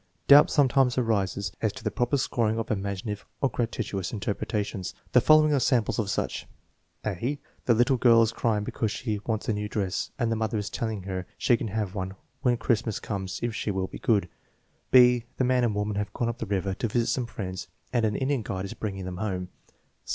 [0.27, 4.95] Doubt sometimes arises as to the proper scoring of imaginative or gratuitous interpretations.
[5.11, 6.47] The following are samples of such:
[7.05, 10.57] (a) "The little girl is crying because she wants a new dress and the mother
[10.57, 14.27] is telling her she can have one when Cliristmas comes if she will be good."
[14.89, 18.03] (b) "The man and woman have gone up the river to visit some friends and
[18.03, 19.49] an Indian guide is bringing them home."